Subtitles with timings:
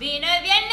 [0.00, 0.72] ¡Vino el viernes!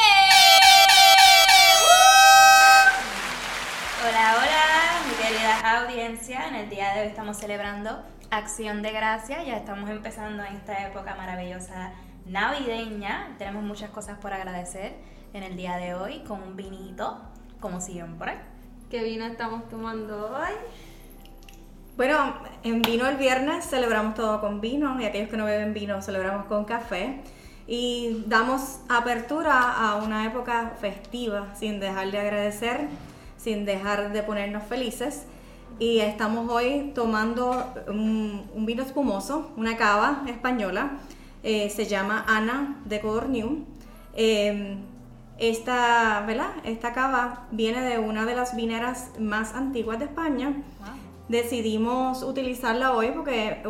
[4.01, 6.47] Hola, hola, mi querida audiencia.
[6.47, 9.43] En el día de hoy estamos celebrando Acción de Gracia.
[9.43, 11.91] Ya estamos empezando en esta época maravillosa
[12.25, 13.35] navideña.
[13.37, 14.95] Tenemos muchas cosas por agradecer
[15.33, 17.19] en el día de hoy con un vinito,
[17.59, 18.37] como siempre.
[18.89, 20.55] ¿Qué vino estamos tomando hoy?
[21.97, 22.33] Bueno,
[22.63, 26.45] en vino el viernes celebramos todo con vino y aquellos que no beben vino celebramos
[26.45, 27.21] con café
[27.67, 32.87] y damos apertura a una época festiva sin dejar de agradecer,
[33.37, 35.25] sin dejar de ponernos felices.
[35.79, 40.97] Y estamos hoy tomando un, vino espumoso, una cava española,
[41.43, 43.65] eh, se llama Ana de Codorniu.
[44.13, 44.77] Eh,
[45.37, 46.49] esta, ¿verdad?
[46.63, 50.53] Esta cava viene de una de las vineras más antiguas de España.
[51.29, 53.61] Decidimos utilizarla hoy porque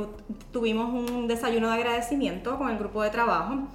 [0.51, 3.67] tuvimos un desayuno de agradecimiento con el grupo de trabajo.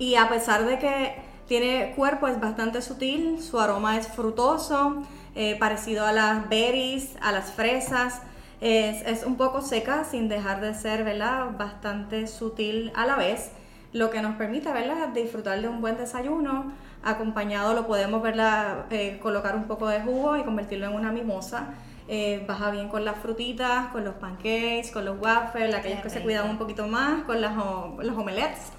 [0.00, 1.14] Y a pesar de que
[1.46, 5.02] tiene cuerpo, es bastante sutil, su aroma es frutoso,
[5.34, 8.22] eh, parecido a las berries, a las fresas.
[8.62, 11.50] Es, es, un poco seca sin dejar de ser ¿verdad?
[11.58, 13.50] bastante sutil a la vez,
[13.92, 15.08] lo que nos permite ¿verdad?
[15.08, 20.38] disfrutar de un buen desayuno acompañado lo podemos verla, eh, colocar un poco de jugo
[20.38, 21.74] y convertirlo en una mimosa.
[22.08, 26.22] Eh, baja bien con las frutitas, con los pancakes, con los waffles, aquellos que se
[26.22, 28.72] cuidan un poquito más, con las, los omelets.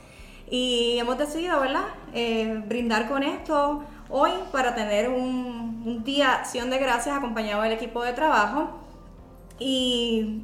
[0.51, 6.69] Y hemos decidido, ¿verdad?, eh, brindar con esto hoy para tener un, un día acción
[6.69, 8.69] de gracias acompañado del equipo de trabajo.
[9.57, 10.43] Y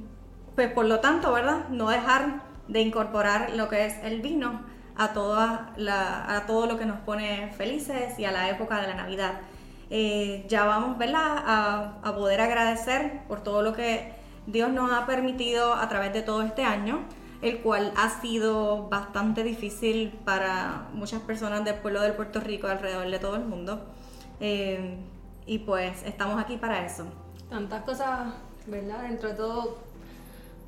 [0.56, 4.62] pues por lo tanto, ¿verdad?, no dejar de incorporar lo que es el vino
[4.98, 8.96] a, toda a todo lo que nos pone felices y a la época de la
[8.96, 9.34] Navidad.
[9.90, 14.14] Eh, ya vamos A, a, poder agradecer por todo lo que
[14.46, 17.02] Dios nos ha permitido a través de todo este año,
[17.42, 23.10] el cual ha sido bastante difícil para muchas personas del pueblo de Puerto Rico alrededor
[23.10, 23.86] de todo el mundo.
[24.40, 24.98] Eh,
[25.46, 27.06] y pues estamos aquí para eso.
[27.50, 28.34] Tantas cosas,
[28.66, 29.04] ¿verdad?
[29.04, 29.78] Dentro de todo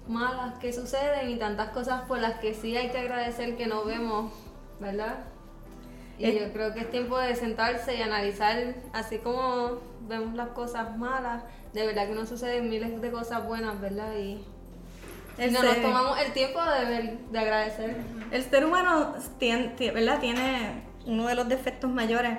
[0.07, 3.85] malas que suceden y tantas cosas por las que sí hay que agradecer que no
[3.85, 4.31] vemos,
[4.79, 5.19] ¿verdad?
[6.17, 10.97] Y yo creo que es tiempo de sentarse y analizar, así como vemos las cosas
[10.97, 11.43] malas,
[11.73, 14.17] de verdad que no suceden miles de cosas buenas, ¿verdad?
[14.17, 14.43] Y,
[15.51, 17.97] no nos tomamos el tiempo de, de agradecer.
[18.31, 20.19] El ser humano tiene, ¿verdad?
[20.19, 22.37] tiene uno de los defectos mayores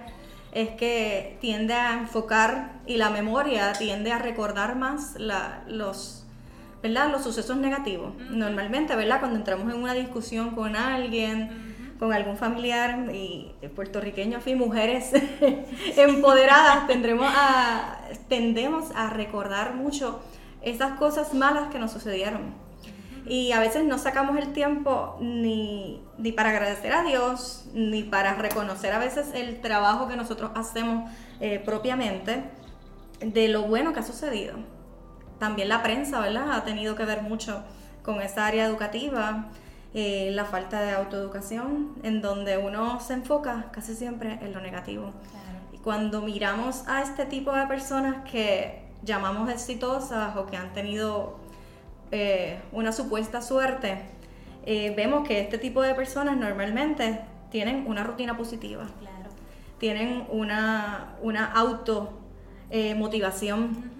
[0.52, 6.20] es que tiende a enfocar y la memoria tiende a recordar más la, los
[6.82, 7.10] ¿verdad?
[7.10, 8.14] Los sucesos negativos.
[8.30, 9.20] Normalmente, ¿verdad?
[9.20, 15.10] Cuando entramos en una discusión con alguien, con algún familiar y puertorriqueños y mujeres
[15.96, 20.20] empoderadas, tendremos a, tendemos a recordar mucho
[20.62, 22.54] esas cosas malas que nos sucedieron.
[23.30, 28.34] Y a veces no sacamos el tiempo ni, ni para agradecer a Dios, ni para
[28.34, 32.42] reconocer a veces el trabajo que nosotros hacemos eh, propiamente
[33.20, 34.56] de lo bueno que ha sucedido
[35.40, 36.52] también la prensa, ¿verdad?
[36.52, 37.64] Ha tenido que ver mucho
[38.04, 39.46] con esa área educativa,
[39.94, 45.12] eh, la falta de autoeducación, en donde uno se enfoca casi siempre en lo negativo.
[45.72, 51.40] Y cuando miramos a este tipo de personas que llamamos exitosas o que han tenido
[52.12, 53.98] eh, una supuesta suerte,
[54.66, 58.86] eh, vemos que este tipo de personas normalmente tienen una rutina positiva,
[59.78, 62.16] tienen una, una auto
[62.96, 63.90] motivación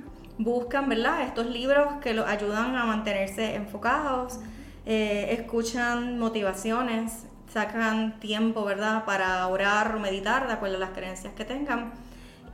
[0.41, 1.22] buscan, ¿verdad?
[1.22, 4.41] Estos libros que los ayudan a mantenerse enfocados,
[4.87, 9.04] eh, escuchan motivaciones, sacan tiempo, ¿verdad?
[9.04, 11.93] Para orar o meditar de acuerdo a las creencias que tengan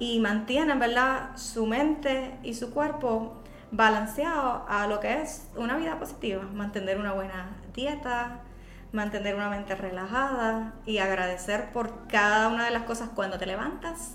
[0.01, 1.37] y mantienen, ¿verdad?
[1.37, 3.41] Su mente y su cuerpo
[3.71, 8.41] balanceado a lo que es una vida positiva, mantener una buena dieta,
[8.93, 14.15] mantener una mente relajada y agradecer por cada una de las cosas cuando te levantas,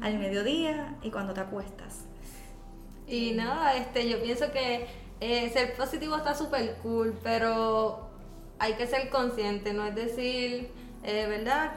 [0.00, 2.04] al mediodía y cuando te acuestas.
[3.06, 4.86] Y nada, este, yo pienso que
[5.20, 8.08] eh, ser positivo está súper cool, pero
[8.58, 10.70] hay que ser consciente, no es decir,
[11.02, 11.72] eh, ¿verdad?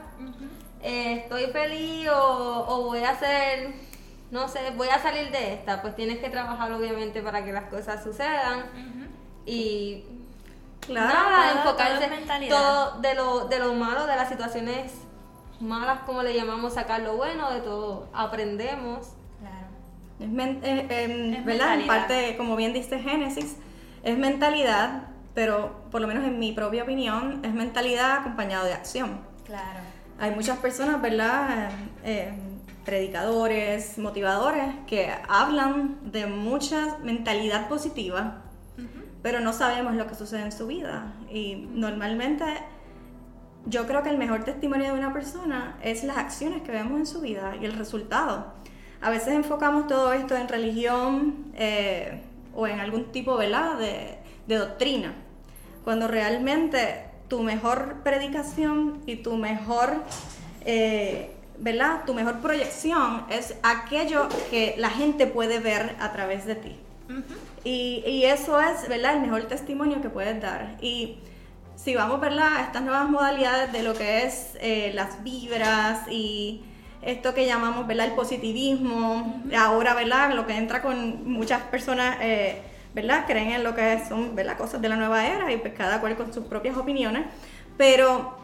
[0.82, 3.72] Eh, estoy feliz o, voy a hacer,
[4.30, 5.82] no sé, voy a salir de esta.
[5.82, 8.64] Pues tienes que trabajar obviamente para que las cosas sucedan.
[9.46, 10.04] Y
[10.80, 12.08] claro, nada, enfocarse
[12.48, 14.92] todo de lo, de lo malo, de las situaciones
[15.60, 18.08] malas, como le llamamos, sacar lo bueno de todo.
[18.12, 19.14] Aprendemos
[20.20, 20.28] es,
[20.90, 21.80] em, ¿verdad?
[21.80, 23.56] En parte, como bien dice Génesis,
[24.02, 25.04] es mentalidad,
[25.34, 29.20] pero por lo menos en mi propia opinión, es mentalidad acompañado de acción.
[29.46, 29.80] Claro.
[30.18, 31.70] Hay muchas personas, ¿verdad?
[32.04, 32.32] Eh,
[32.88, 38.44] predicadores, motivadores, que hablan de mucha mentalidad positiva,
[39.20, 41.12] pero no sabemos lo que sucede en su vida.
[41.30, 42.46] Y normalmente
[43.66, 47.04] yo creo que el mejor testimonio de una persona es las acciones que vemos en
[47.04, 48.54] su vida y el resultado.
[49.02, 52.22] A veces enfocamos todo esto en religión eh,
[52.54, 55.12] o en algún tipo De, de doctrina,
[55.84, 59.92] cuando realmente tu mejor predicación y tu mejor,
[60.64, 62.04] eh, ¿verdad?
[62.06, 66.76] Tu mejor proyección es aquello que la gente puede ver a través de ti.
[67.64, 69.14] y, y, eso es, ¿verdad?
[69.14, 70.76] El mejor testimonio que puedes dar.
[70.80, 71.18] Y
[71.76, 72.56] si vamos, ¿verdad?
[72.56, 76.62] A estas nuevas modalidades de lo que es eh, las vibras y
[77.02, 78.06] esto que llamamos, ¿verdad?
[78.06, 79.42] El positivismo.
[79.56, 80.32] Ahora, ¿verdad?
[80.32, 82.18] Lo que entra con muchas personas...
[82.20, 82.62] Eh,
[82.94, 83.24] ¿verdad?
[83.26, 84.56] Creen en lo que son, ¿verdad?
[84.56, 87.26] Cosas de la nueva era y pues cada cual con sus propias opiniones,
[87.76, 88.37] pero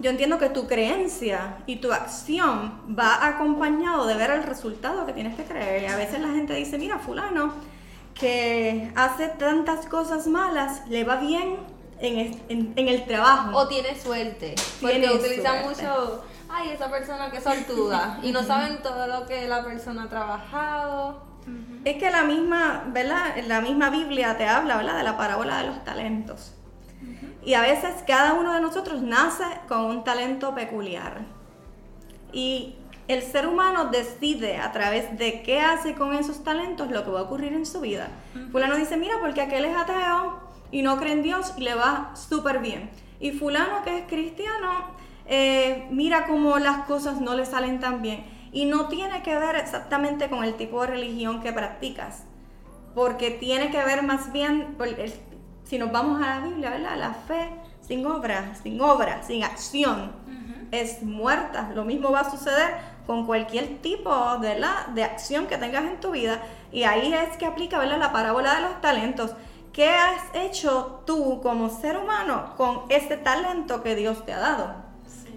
[0.00, 5.12] yo entiendo que tu creencia y tu acción va acompañado de ver el resultado que
[5.12, 5.82] tienes que creer.
[5.82, 7.52] Y a veces la gente dice, mira, fulano,
[8.14, 11.56] que hace tantas cosas malas, le va bien
[12.00, 13.56] en, el trabajo.
[13.56, 14.54] O tiene suerte.
[14.80, 18.20] Porque utilizan mucho, ay, esa persona que sortuda.
[18.22, 21.26] y no saben todo lo que la persona ha trabajado.
[21.84, 23.36] Es que la misma, ¿verdad?
[23.46, 24.98] La misma Biblia te habla, ¿verdad?
[24.98, 26.52] De la parábola de los talentos.
[27.48, 31.22] Y a veces cada uno de nosotros nace con un talento peculiar.
[32.30, 32.74] Y
[33.08, 37.20] el ser humano decide a través de qué hace con esos talentos lo que va
[37.20, 38.08] a ocurrir en su vida.
[38.52, 40.40] Fulano dice, mira, porque aquel es ateo
[40.70, 42.90] y no cree en Dios y le va súper bien.
[43.18, 44.84] Y fulano que es cristiano,
[45.24, 48.26] eh, mira cómo las cosas no le salen tan bien.
[48.52, 52.24] Y no tiene que ver exactamente con el tipo de religión que practicas,
[52.94, 54.74] porque tiene que ver más bien,
[55.68, 56.96] si nos vamos a la Biblia, ¿verdad?
[56.96, 57.50] La fe
[57.82, 60.12] sin obra, sin obra, sin acción,
[60.70, 61.70] es muerta.
[61.74, 62.74] Lo mismo va a suceder
[63.06, 66.42] con cualquier tipo de, la, de acción que tengas en tu vida.
[66.72, 67.98] Y ahí es que aplica ¿verdad?
[67.98, 69.32] la parábola de los talentos.
[69.72, 74.74] ¿Qué has hecho tú como ser humano con ese talento que Dios te ha dado?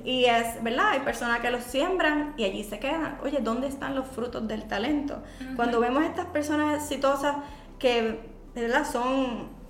[0.06, 0.90] Y es, ¿verdad?
[0.92, 3.20] Hay personas que los siembran y allí se quedan.
[3.24, 5.22] Oye, ¿dónde están los frutos del talento?
[5.58, 7.36] Cuando vemos estas personas exitosas
[7.78, 8.86] que, ¿verdad?
[8.90, 9.61] Son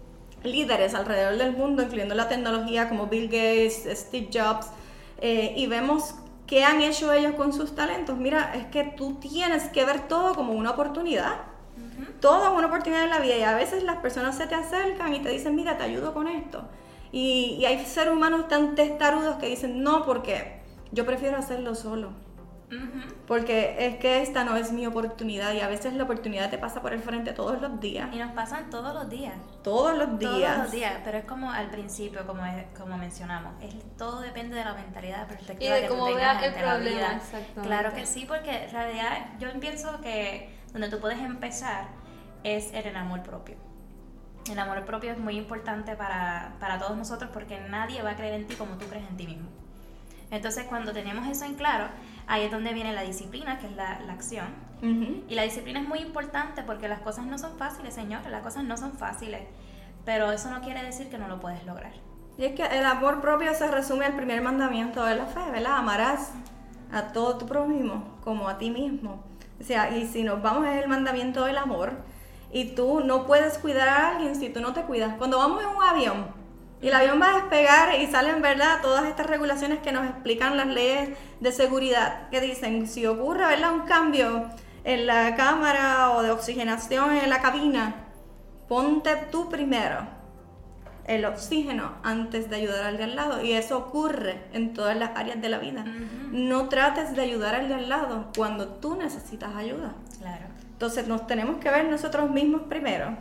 [0.43, 4.67] líderes alrededor del mundo, incluyendo la tecnología como Bill Gates, Steve Jobs,
[5.19, 6.15] eh, y vemos
[6.47, 8.17] qué han hecho ellos con sus talentos.
[8.17, 11.35] Mira, es que tú tienes que ver todo como una oportunidad.
[12.19, 15.13] Todo es una oportunidad en la vida y a veces las personas se te acercan
[15.13, 16.63] y te dicen, mira, te ayudo con esto.
[17.11, 20.61] Y, hay seres humanos tan testarudos que dicen, no, porque
[20.91, 22.09] yo prefiero hacerlo solo.
[23.27, 26.81] Porque es que esta no es mi oportunidad y a veces la oportunidad te pasa
[26.81, 28.09] por el frente todos los días.
[28.13, 29.33] Y nos pasan todos los días.
[29.63, 30.31] Todos los días.
[30.31, 32.43] Todos los días, pero es como al principio, como,
[32.77, 37.19] como mencionamos, es, todo depende de la mentalidad, perspectiva y de cómo veas el problema.
[37.61, 41.87] Claro que sí, porque en realidad yo pienso que donde tú puedes empezar
[42.43, 43.55] es en el amor propio.
[44.49, 48.47] El amor propio es muy importante para, todos nosotros porque nadie va a creer en
[48.47, 49.49] ti como tú crees en ti mismo.
[50.31, 51.89] Entonces, cuando tenemos eso en claro,
[52.27, 54.71] ahí es donde viene la disciplina, que es la, acción.
[55.27, 58.63] Y la disciplina es muy importante porque las cosas no son fáciles, señores, las cosas
[58.63, 59.41] no son fáciles.
[60.05, 61.93] Pero eso no quiere decir que no lo puedes lograr.
[62.37, 65.77] Y es que el amor propio se resume al primer mandamiento de la fe, ¿verdad?
[65.77, 66.31] Amarás
[66.91, 69.23] a todo tu prójimo como a ti mismo.
[69.59, 71.93] O sea, y si nos vamos es el mandamiento del amor,
[72.51, 75.15] y tú no puedes cuidar a alguien si tú no te cuidas.
[75.17, 76.40] Cuando vamos en un avión
[76.81, 78.79] y el avión va a despegar y salen, ¿verdad?
[78.81, 81.09] Todas estas regulaciones que nos explican las leyes
[81.39, 83.73] de seguridad, que dicen, si ocurre, ¿verdad?
[83.73, 84.45] Un cambio
[84.83, 87.95] en la cámara o de oxigenación en la cabina,
[88.67, 90.07] ponte tú primero
[91.05, 93.43] el oxígeno antes de ayudar al de al lado.
[93.43, 95.85] Y eso ocurre en todas las áreas de la vida.
[96.31, 99.93] No trates de ayudar al de al lado cuando tú necesitas ayuda.
[100.19, 100.45] Claro.
[100.71, 103.17] Entonces nos tenemos que ver nosotros mismos primero.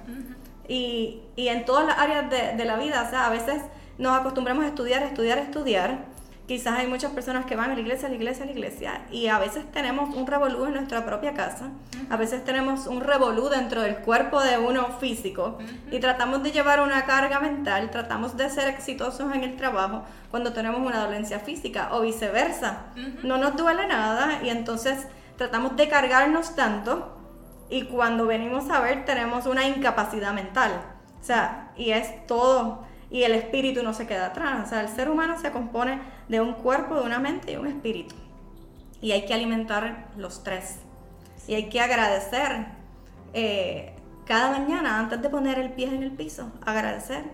[0.71, 3.61] Y, y, en todas las áreas de, de, la vida, o sea, a veces
[3.99, 6.05] nos acostumbramos a estudiar, estudiar, estudiar.
[6.47, 9.07] Quizás hay muchas personas que van a la iglesia, a la iglesia, a la iglesia.
[9.11, 11.71] Y a veces tenemos un revolú en nuestra propia casa.
[12.09, 15.59] A veces tenemos un revolú dentro del cuerpo de uno físico.
[15.91, 20.53] Y tratamos de llevar una carga mental, tratamos de ser exitosos en el trabajo cuando
[20.53, 22.87] tenemos una dolencia física o viceversa.
[23.25, 27.20] No nos duele nada y entonces tratamos de cargarnos tanto
[27.71, 30.83] y cuando venimos a ver tenemos una incapacidad mental.
[31.21, 34.67] O sea, y es todo, y el espíritu no se queda atrás.
[34.67, 37.67] O sea, el ser humano se compone de un cuerpo, de una mente y un
[37.67, 38.15] espíritu.
[39.01, 40.79] Y hay que alimentar los tres.
[41.47, 42.67] Y hay que agradecer
[43.33, 43.95] eh,
[44.27, 46.53] cada mañana antes de poner el pie en el piso.
[46.65, 47.25] Agradecer.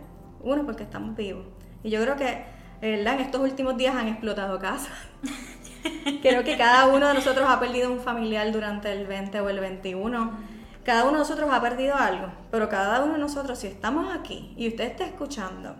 [0.42, 1.44] Uno, porque estamos vivos.
[1.82, 2.44] Y yo creo que
[2.80, 4.92] en estos últimos días han explotado casas.
[6.22, 9.60] Creo que cada uno de nosotros ha perdido un familiar durante el 20 o el
[9.60, 10.30] 21.
[10.84, 14.54] Cada uno de nosotros ha perdido algo, pero cada uno de nosotros, si estamos aquí
[14.56, 15.74] y usted está escuchando,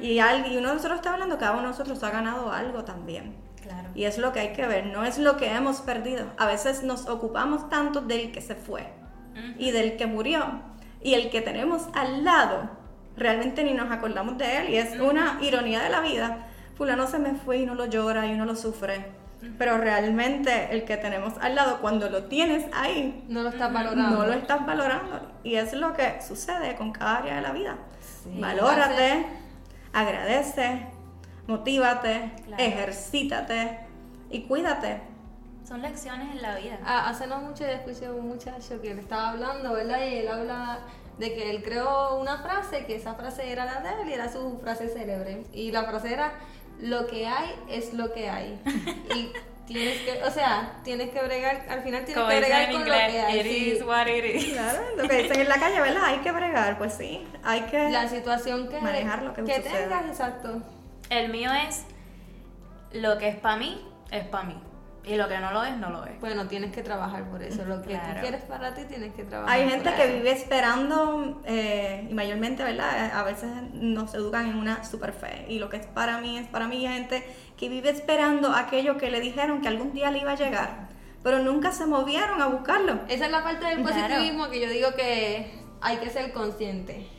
[0.00, 3.36] y, y uno de nosotros está hablando, cada uno de nosotros ha ganado algo también.
[3.62, 3.88] Claro.
[3.94, 6.26] Y es lo que hay que ver, no es lo que hemos perdido.
[6.38, 8.92] A veces nos ocupamos tanto del que se fue
[9.58, 10.62] y del que murió
[11.02, 12.70] y el que tenemos al lado,
[13.16, 16.48] realmente ni nos acordamos de él y es una ironía de la vida.
[16.76, 19.06] Fulano se me fue y uno lo llora y uno lo sufre.
[19.56, 24.16] Pero realmente el que tenemos al lado, cuando lo tienes ahí, no lo estás valorando.
[24.16, 25.32] No lo estás valorando.
[25.44, 27.76] Y es lo que sucede con cada área de la vida.
[28.26, 29.26] Valórate,
[29.92, 30.86] agradece,
[31.46, 33.78] motívate, ejercítate
[34.30, 35.00] y cuídate.
[35.66, 36.78] Son lecciones en la vida.
[36.84, 39.98] Ah, hace no mucho escuché a un muchacho que le estaba hablando, ¿verdad?
[40.00, 40.78] Y él habla
[41.18, 44.32] de que él creó una frase, que esa frase era la de él y era
[44.32, 45.44] su frase célebre.
[45.52, 46.32] Y la frase era,
[46.80, 48.60] lo que hay es lo que hay.
[49.14, 49.32] y
[49.66, 53.20] tienes que, o sea, tienes que bregar, al final tienes que bregar con lo que
[53.20, 53.40] hay.
[53.40, 54.52] It is what it is.
[54.52, 56.04] Claro, lo que dicen en la calle, ¿verdad?
[56.04, 60.06] Hay que bregar, pues sí, hay que la situación que manejar lo que, que tengas,
[60.06, 60.62] exacto.
[61.10, 61.84] El mío es
[62.92, 64.67] lo que es para mí, es para mí.
[65.08, 66.20] Y lo que no lo es, no lo es.
[66.20, 67.64] Bueno, tienes que trabajar por eso.
[67.64, 69.54] Lo que tú quieres para ti, tienes que trabajar.
[69.54, 73.12] Hay gente que vive esperando, eh, y mayormente, ¿verdad?
[73.14, 75.46] A veces nos educan en una super fe.
[75.48, 76.86] Y lo que es para mí, es para mí.
[76.86, 77.24] Hay gente
[77.56, 80.88] que vive esperando aquello que le dijeron que algún día le iba a llegar.
[81.22, 83.00] Pero nunca se movieron a buscarlo.
[83.08, 85.50] Esa es la parte del positivismo que yo digo que
[85.80, 87.17] hay que ser consciente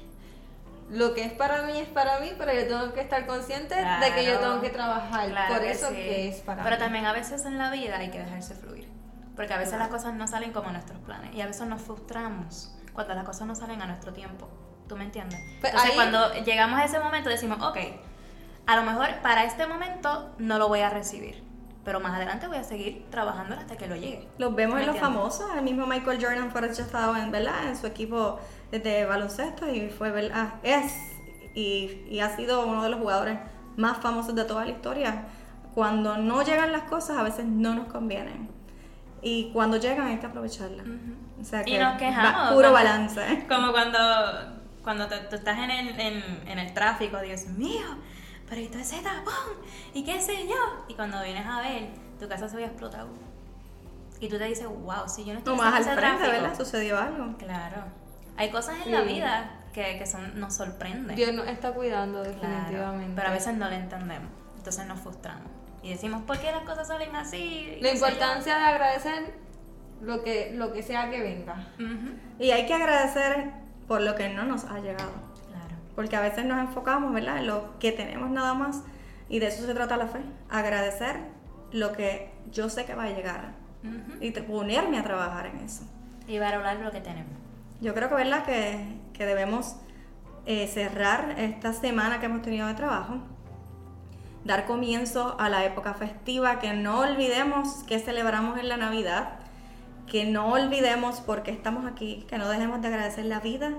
[0.92, 4.14] lo que es para mí es para mí, pero yo tengo que estar consciente de
[4.14, 7.58] que yo tengo que trabajar por eso que, es para pero también a veces en
[7.58, 8.90] la vida hay que dejarse fluir,
[9.36, 12.76] porque a veces las cosas no salen como nuestros planes y a veces nos frustramos
[12.94, 14.50] cuando las cosas no salen a nuestro tiempo.
[14.88, 15.40] ¿Tú me entiendes?
[15.62, 17.78] Pues Entonces cuando llegamos a ese momento decimos, ok,
[18.66, 21.49] a lo mejor para este momento no lo voy a recibir.
[21.90, 24.28] Pero más adelante voy a seguir trabajando hasta que lo llegue.
[24.38, 25.48] Los vemos en los famosos.
[25.58, 27.68] El mismo Michael Jordan fue rechazado en, ¿verdad?
[27.68, 28.40] en su equipo
[28.72, 30.54] de baloncesto y fue, ¿verdad?
[30.62, 30.94] Es
[31.56, 33.40] y, y, ha sido uno de los jugadores
[33.76, 35.24] más famosos de toda la historia.
[35.74, 38.52] Cuando no llegan las cosas, a veces no nos convienen.
[39.24, 40.86] Y cuando llegan hay que aprovecharlas.
[41.42, 42.54] o sea que y nos quejamos.
[42.54, 43.48] puro balance.
[43.50, 43.98] Como cuando,
[44.84, 47.82] cuando tú estás en el, en, en el tráfico, Dios mío,
[48.50, 49.34] pero esto es tapón,
[49.94, 50.86] y qué sé yo.
[50.88, 51.90] Y cuando vienes a ver,
[52.20, 53.10] tu casa se había explotado.
[54.20, 56.58] Y tú te dices, wow, si yo no estoy en más al frente, ¿verdad?
[56.58, 57.38] Sucedió algo.
[57.38, 57.84] Claro.
[58.36, 61.16] Hay cosas en la vida que, que son, nos sorprenden.
[61.16, 63.14] Dios nos está cuidando definitivamente.
[63.16, 64.32] pero a veces no lo entendemos.
[64.58, 65.50] Entonces nos frustramos.
[65.82, 67.78] Y decimos, ¿por qué las cosas salen así?
[67.82, 69.34] La importancia de agradecer
[70.02, 71.68] lo que, lo que sea que venga.
[72.40, 73.52] Y hay que agradecer
[73.88, 75.29] por lo que no nos ha llegado.
[76.00, 77.40] Porque a veces nos enfocamos, ¿verdad?
[77.40, 78.84] En lo que tenemos nada más.
[79.28, 80.22] Y de eso se trata la fe.
[80.50, 81.18] Agradecer
[81.74, 83.56] lo que yo sé que va a llegar.
[84.22, 85.84] Y ponerme a trabajar en eso.
[86.26, 87.34] Y valorar lo que tenemos.
[87.82, 88.46] Yo creo que, ¿verdad?
[88.46, 89.76] Que, que debemos
[90.46, 93.16] eh, cerrar esta semana que hemos tenido de trabajo,
[94.46, 99.40] dar comienzo a la época festiva, que no olvidemos que celebramos en la Navidad,
[100.08, 103.74] que no olvidemos por qué estamos aquí, que no dejemos de agradecer la vida.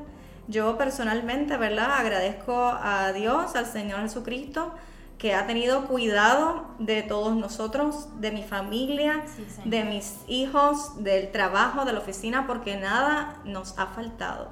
[0.51, 1.93] Yo personalmente, ¿verdad?
[1.93, 4.75] Agradezco a Dios, al Señor Jesucristo,
[5.17, 9.23] que ha tenido cuidado de todos nosotros, de mi familia,
[9.65, 14.49] de mis hijos, del trabajo, de la oficina, porque nada nos ha faltado.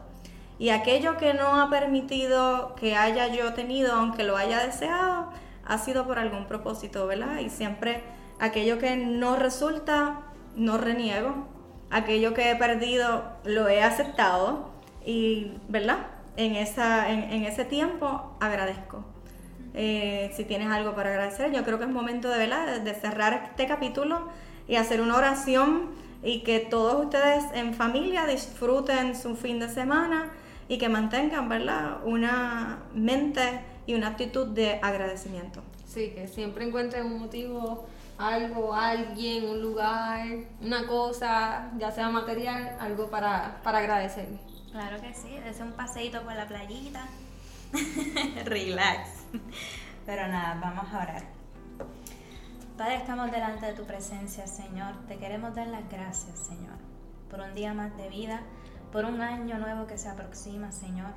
[0.61, 5.31] Y aquello que no ha permitido que haya yo tenido, aunque lo haya deseado,
[5.67, 7.41] ha sido por algún propósito, ¿verdad?
[7.41, 8.05] Y siempre
[8.39, 10.21] aquello que no resulta,
[10.55, 11.49] no reniego.
[11.91, 14.78] Aquello que he perdido, lo he aceptado.
[15.05, 16.07] Y, ¿verdad?
[16.37, 19.05] En, esa, en ese tiempo agradezco.
[19.81, 22.81] Eh, si tienes algo para agradecer, yo creo que es momento de, ¿verdad?
[22.81, 24.29] de cerrar este capítulo
[24.67, 25.91] y hacer una oración
[26.23, 30.31] y que todos ustedes en familia disfruten su fin de semana
[30.69, 31.99] y que mantengan ¿verdad?
[32.05, 35.63] una mente y una actitud de agradecimiento.
[35.87, 37.87] Sí, que siempre encuentren un motivo,
[38.19, 40.27] algo, alguien, un lugar,
[40.61, 44.27] una cosa, ya sea material, algo para, para agradecer.
[44.73, 47.07] Claro que sí, desde un paseíto por la playita.
[48.45, 49.09] Relax.
[50.05, 51.23] Pero nada, vamos a orar.
[52.77, 54.95] Padre, estamos delante de tu presencia, Señor.
[55.09, 56.77] Te queremos dar las gracias, Señor,
[57.31, 58.41] por un día más de vida,
[58.93, 61.11] por un año nuevo que se aproxima, Señor.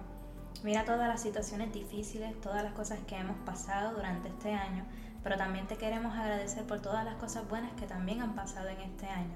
[0.63, 4.85] Mira todas las situaciones difíciles, todas las cosas que hemos pasado durante este año,
[5.23, 8.81] pero también te queremos agradecer por todas las cosas buenas que también han pasado en
[8.81, 9.35] este año.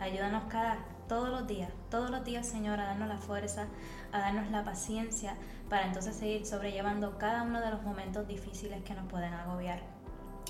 [0.00, 0.78] Ayúdanos cada,
[1.10, 3.66] todos los días, todos los días, Señor, a darnos la fuerza,
[4.12, 5.34] a darnos la paciencia
[5.68, 9.80] para entonces seguir sobrellevando cada uno de los momentos difíciles que nos pueden agobiar.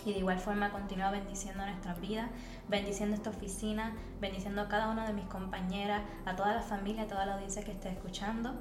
[0.04, 2.28] Y de igual forma continúa bendiciendo nuestras vidas,
[2.68, 7.08] bendiciendo esta oficina, bendiciendo a cada una de mis compañeras, a toda la familia, a
[7.08, 8.52] toda la audiencia que esté escuchando.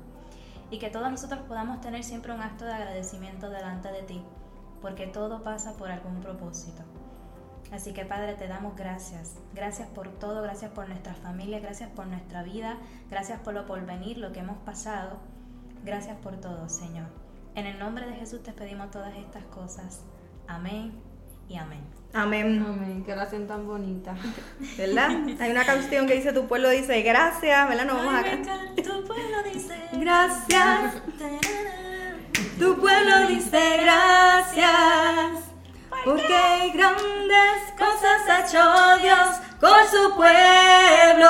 [0.72, 4.22] y que todos nosotros podamos tener siempre un acto de agradecimiento delante de ti,
[4.82, 6.84] porque todo pasa por algún propósito.
[7.72, 9.36] Así que Padre, te damos gracias.
[9.54, 12.78] Gracias por todo, gracias por nuestra familia, gracias por nuestra vida,
[13.10, 15.18] gracias por lo porvenir, lo que hemos pasado.
[15.84, 17.08] Gracias por todo, Señor.
[17.56, 20.02] En el nombre de Jesús te pedimos todas estas cosas.
[20.48, 20.94] Amén
[21.48, 21.82] y amén.
[22.14, 22.66] Amén.
[22.68, 24.16] Amén, que la hacen tan bonita.
[24.78, 25.12] ¿Verdad?
[25.40, 27.86] Hay una canción que dice tu pueblo dice gracias, ¿verdad?
[27.86, 28.44] No vamos a Ay,
[28.78, 30.96] Tu pueblo dice Gracias.
[32.58, 35.49] Tu pueblo dice gracias.
[36.04, 39.28] Porque grandes cosas ha hecho Dios
[39.60, 41.30] con su pueblo.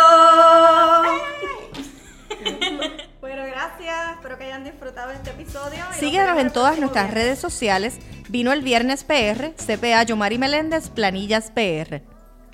[3.22, 4.16] Bueno, gracias.
[4.16, 5.84] Espero que hayan disfrutado este episodio.
[5.92, 8.00] Síguenos en todas nuestras redes sociales.
[8.30, 12.02] Vino el viernes PR, CPA Yomari Meléndez, Planillas PR.